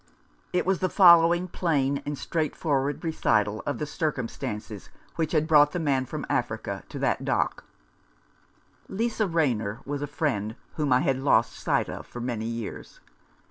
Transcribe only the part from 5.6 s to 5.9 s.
the